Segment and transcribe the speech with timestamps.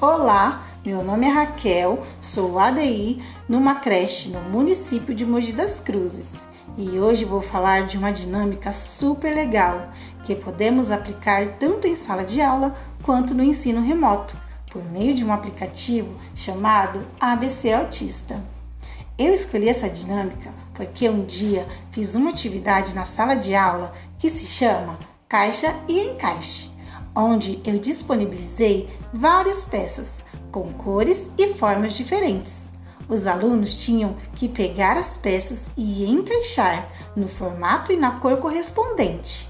[0.00, 6.28] Olá, meu nome é Raquel, sou ADI numa creche no município de Mogi das Cruzes
[6.76, 9.88] e hoje vou falar de uma dinâmica super legal
[10.22, 14.36] que podemos aplicar tanto em sala de aula quanto no ensino remoto
[14.70, 18.40] por meio de um aplicativo chamado ABC Autista.
[19.18, 24.30] Eu escolhi essa dinâmica porque um dia fiz uma atividade na sala de aula que
[24.30, 24.96] se chama
[25.28, 26.77] Caixa e Encaixe
[27.18, 30.08] onde eu disponibilizei várias peças
[30.52, 32.54] com cores e formas diferentes.
[33.08, 39.48] Os alunos tinham que pegar as peças e encaixar no formato e na cor correspondente.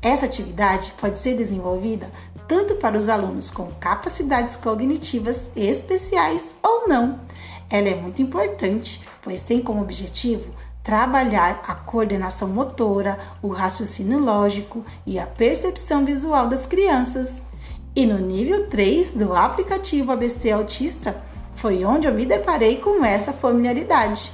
[0.00, 2.10] Essa atividade pode ser desenvolvida
[2.48, 7.20] tanto para os alunos com capacidades cognitivas especiais ou não.
[7.68, 10.50] Ela é muito importante, pois tem como objetivo
[10.90, 17.36] trabalhar a coordenação motora, o raciocínio lógico e a percepção visual das crianças.
[17.94, 21.22] E no nível 3 do aplicativo ABC Autista
[21.54, 24.32] foi onde eu me deparei com essa familiaridade.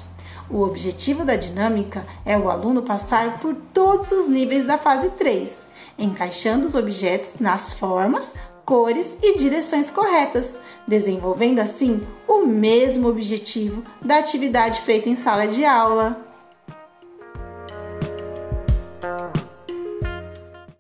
[0.49, 5.61] O objetivo da dinâmica é o aluno passar por todos os níveis da fase 3,
[5.99, 10.55] encaixando os objetos nas formas, cores e direções corretas,
[10.89, 16.26] desenvolvendo assim o mesmo objetivo da atividade feita em sala de aula.